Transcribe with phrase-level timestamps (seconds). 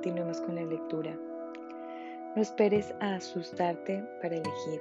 [0.00, 1.14] continuemos con la lectura.
[2.34, 4.80] No esperes a asustarte para elegir.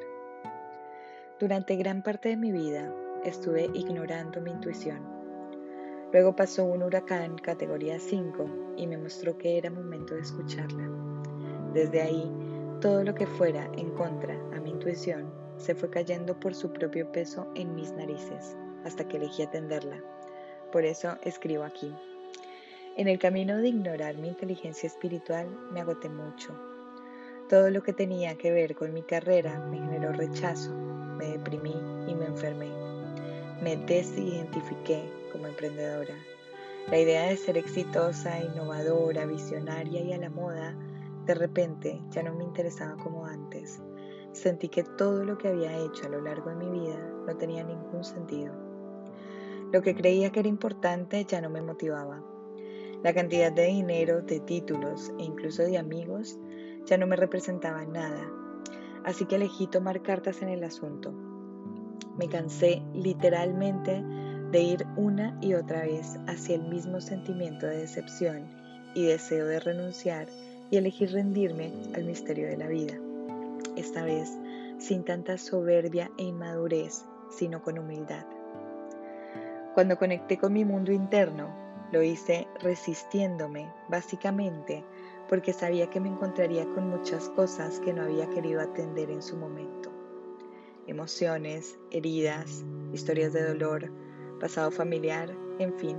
[1.42, 2.90] Durante gran parte de mi vida
[3.26, 5.02] estuve ignorando mi intuición.
[6.14, 10.90] Luego pasó un huracán categoría 5 y me mostró que era momento de escucharla.
[11.74, 12.32] Desde ahí,
[12.80, 17.12] todo lo que fuera en contra a mi intuición se fue cayendo por su propio
[17.12, 18.56] peso en mis narices
[18.86, 20.02] hasta que elegí atenderla.
[20.72, 21.94] Por eso escribo aquí.
[23.00, 26.54] En el camino de ignorar mi inteligencia espiritual me agoté mucho.
[27.48, 30.76] Todo lo que tenía que ver con mi carrera me generó rechazo,
[31.16, 31.78] me deprimí
[32.10, 32.70] y me enfermé.
[33.64, 36.14] Me desidentifiqué como emprendedora.
[36.90, 40.76] La idea de ser exitosa, innovadora, visionaria y a la moda,
[41.26, 43.82] de repente ya no me interesaba como antes.
[44.34, 47.64] Sentí que todo lo que había hecho a lo largo de mi vida no tenía
[47.64, 48.54] ningún sentido.
[49.72, 52.29] Lo que creía que era importante ya no me motivaba.
[53.04, 56.38] La cantidad de dinero, de títulos e incluso de amigos
[56.86, 58.30] ya no me representaba nada.
[59.06, 61.14] Así que elegí tomar cartas en el asunto.
[62.18, 64.04] Me cansé literalmente
[64.52, 68.48] de ir una y otra vez hacia el mismo sentimiento de decepción
[68.94, 70.28] y deseo de renunciar
[70.70, 72.96] y elegí rendirme al misterio de la vida.
[73.78, 74.38] Esta vez
[74.78, 78.26] sin tanta soberbia e inmadurez, sino con humildad.
[79.74, 84.84] Cuando conecté con mi mundo interno, lo hice resistiéndome, básicamente
[85.30, 89.38] porque sabía que me encontraría con muchas cosas que no había querido atender en su
[89.38, 89.92] momento.
[90.88, 93.92] Emociones, heridas, historias de dolor,
[94.40, 95.98] pasado familiar, en fin.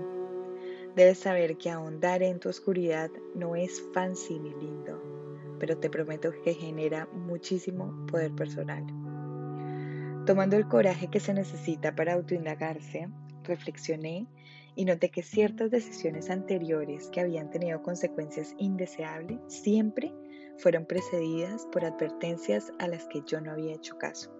[0.96, 5.00] Debes saber que ahondar en tu oscuridad no es fancy ni lindo,
[5.60, 8.84] pero te prometo que genera muchísimo poder personal.
[10.26, 13.08] Tomando el coraje que se necesita para autoindagarse,
[13.44, 14.26] reflexioné
[14.76, 20.12] y noté que ciertas decisiones anteriores que habían tenido consecuencias indeseables siempre
[20.58, 24.30] fueron precedidas por advertencias a las que yo no había hecho caso.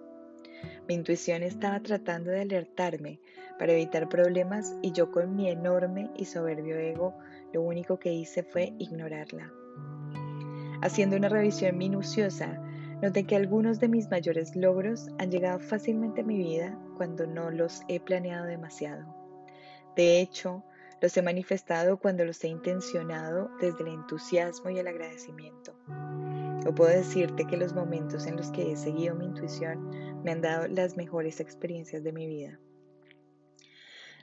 [0.87, 3.19] Mi intuición estaba tratando de alertarme
[3.57, 7.15] para evitar problemas y yo con mi enorme y soberbio ego
[7.53, 9.51] lo único que hice fue ignorarla.
[10.81, 12.59] Haciendo una revisión minuciosa,
[13.01, 17.51] noté que algunos de mis mayores logros han llegado fácilmente a mi vida cuando no
[17.51, 19.20] los he planeado demasiado.
[19.95, 20.63] De hecho,
[21.01, 25.73] los he manifestado cuando los he intencionado desde el entusiasmo y el agradecimiento.
[26.67, 29.89] O puedo decirte que los momentos en los que he seguido mi intuición
[30.23, 32.59] me han dado las mejores experiencias de mi vida.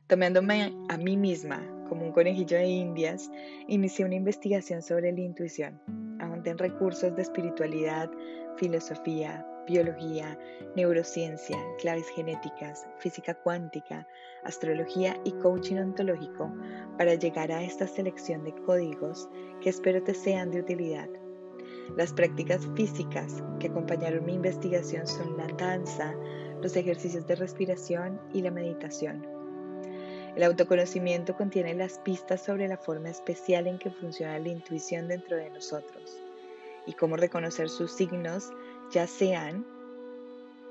[0.08, 3.30] Tomándome a mí misma como un conejillo de indias,
[3.66, 5.78] inicié una investigación sobre la intuición.
[6.18, 8.10] Ahondé en recursos de espiritualidad,
[8.56, 10.38] filosofía, biología,
[10.74, 14.08] neurociencia, claves genéticas, física cuántica,
[14.44, 16.50] astrología y coaching ontológico
[16.96, 19.28] para llegar a esta selección de códigos
[19.60, 21.08] que espero te sean de utilidad.
[21.98, 26.14] Las prácticas físicas que acompañaron mi investigación son la danza,
[26.62, 29.37] los ejercicios de respiración y la meditación.
[30.38, 35.36] El autoconocimiento contiene las pistas sobre la forma especial en que funciona la intuición dentro
[35.36, 36.22] de nosotros
[36.86, 38.52] y cómo reconocer sus signos
[38.92, 39.66] ya sean,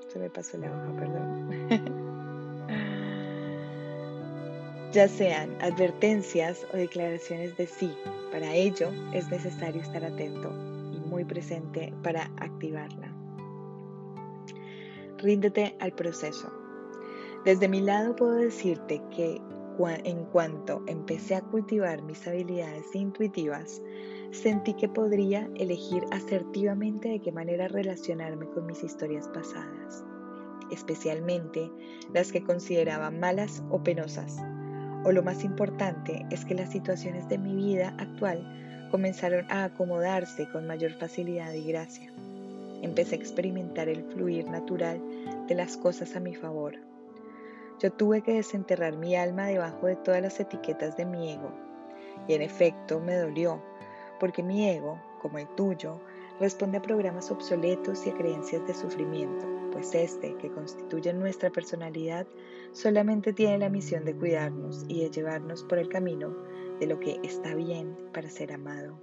[0.07, 1.67] se me pasó la hoja, perdón,
[4.93, 7.93] ya sean advertencias o declaraciones de sí.
[8.31, 10.49] Para ello es necesario estar atento
[10.93, 13.13] y muy presente para activarla.
[15.17, 16.53] Ríndete al proceso.
[17.43, 19.41] Desde mi lado puedo decirte que
[19.85, 23.79] en cuanto empecé a cultivar mis habilidades intuitivas,
[24.31, 30.03] sentí que podría elegir asertivamente de qué manera relacionarme con mis historias pasadas,
[30.71, 31.71] especialmente
[32.11, 34.37] las que consideraba malas o penosas.
[35.05, 40.49] O lo más importante es que las situaciones de mi vida actual comenzaron a acomodarse
[40.49, 42.11] con mayor facilidad y gracia.
[42.81, 44.99] Empecé a experimentar el fluir natural
[45.47, 46.75] de las cosas a mi favor.
[47.79, 51.51] Yo tuve que desenterrar mi alma debajo de todas las etiquetas de mi ego.
[52.27, 53.61] Y en efecto me dolió,
[54.19, 55.99] porque mi ego, como el tuyo,
[56.39, 62.25] responde a programas obsoletos y a creencias de sufrimiento, pues este, que constituye nuestra personalidad,
[62.71, 66.35] solamente tiene la misión de cuidarnos y de llevarnos por el camino
[66.79, 68.99] de lo que está bien para ser amado.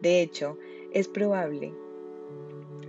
[0.00, 0.58] De hecho,
[0.92, 1.72] es probable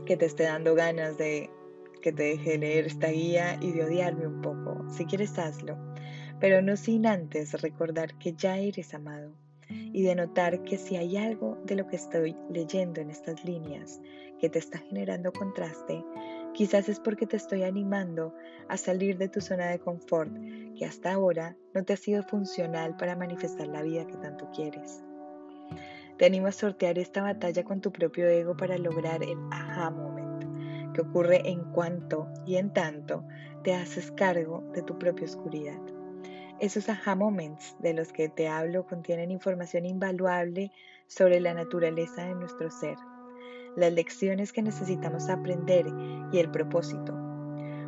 [0.06, 1.50] que te esté dando ganas de
[2.00, 4.86] que te deje leer esta guía y de odiarme un poco.
[4.90, 5.78] Si quieres, hazlo,
[6.40, 9.32] pero no sin antes recordar que ya eres amado
[9.70, 14.00] y de notar que si hay algo de lo que estoy leyendo en estas líneas
[14.40, 16.04] que te está generando contraste,
[16.54, 18.34] quizás es porque te estoy animando
[18.70, 20.32] a salir de tu zona de confort
[20.78, 25.04] que hasta ahora no te ha sido funcional para manifestar la vida que tanto quieres.
[26.18, 29.92] Te animo a sortear esta batalla con tu propio ego para lograr el aha
[30.98, 33.24] que ocurre en cuanto y en tanto
[33.64, 35.80] te haces cargo de tu propia oscuridad.
[36.60, 40.72] Esos aha moments de los que te hablo contienen información invaluable
[41.06, 42.98] sobre la naturaleza de nuestro ser,
[43.76, 45.86] las lecciones que necesitamos aprender
[46.32, 47.14] y el propósito.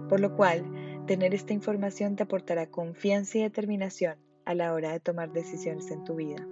[0.08, 0.64] Por lo cual,
[1.08, 6.04] tener esta información te aportará confianza y determinación a la hora de tomar decisiones en
[6.04, 6.46] tu vida.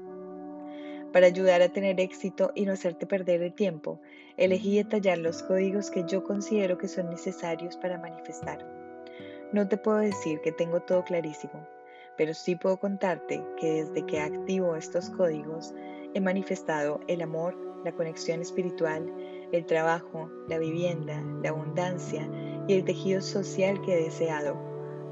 [1.14, 4.00] Para ayudar a tener éxito y no hacerte perder el tiempo,
[4.36, 8.66] elegí detallar los códigos que yo considero que son necesarios para manifestar.
[9.54, 11.66] No te puedo decir que tengo todo clarísimo,
[12.18, 15.74] pero sí puedo contarte que desde que activo estos códigos
[16.14, 17.56] he manifestado el amor,
[17.86, 19.10] la conexión espiritual,
[19.54, 22.30] el trabajo, la vivienda, la abundancia
[22.68, 24.58] y el tejido social que he deseado,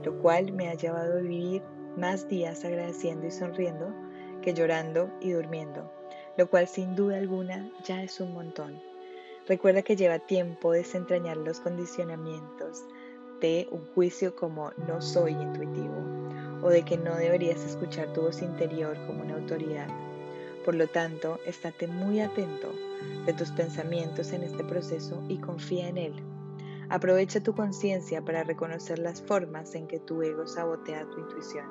[0.03, 1.63] lo cual me ha llevado a vivir
[1.95, 4.05] más días agradeciendo y sonriendo
[4.45, 5.92] que llorando y durmiendo,
[6.38, 8.80] lo cual sin duda alguna ya es un montón.
[9.47, 12.83] Recuerda que lleva tiempo desentrañar los condicionamientos
[13.42, 15.95] de un juicio como no soy intuitivo
[16.62, 19.88] o de que no deberías escuchar tu voz interior como una autoridad.
[20.63, 22.71] Por lo tanto, estate muy atento
[23.25, 26.24] de tus pensamientos en este proceso y confía en él.
[26.89, 31.65] Aprovecha tu conciencia para reconocer las formas en que tu ego sabotea tu intuición.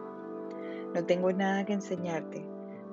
[0.92, 2.44] No tengo nada que enseñarte,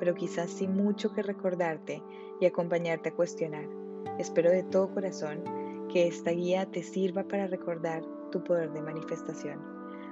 [0.02, 2.02] pero quizás sí mucho que recordarte
[2.40, 3.68] y acompañarte a cuestionar.
[4.18, 5.44] Espero de todo corazón
[5.94, 8.02] que esta guía te sirva para recordar
[8.32, 9.60] tu poder de manifestación.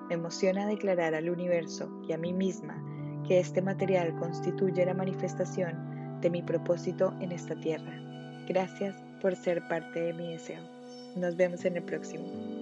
[0.07, 2.80] Me emociona declarar al universo y a mí misma
[3.27, 8.00] que este material constituye la manifestación de mi propósito en esta tierra.
[8.47, 10.62] Gracias por ser parte de mi deseo.
[11.15, 12.59] Nos vemos en el próximo.